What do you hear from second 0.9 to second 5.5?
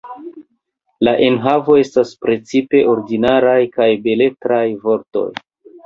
La enhavo estas precipe ordinaraj kaj beletraj vortoj.